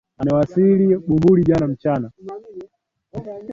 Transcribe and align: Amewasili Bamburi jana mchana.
Amewasili 0.19 0.97
Bamburi 1.07 1.43
jana 1.43 1.67
mchana. 1.67 2.11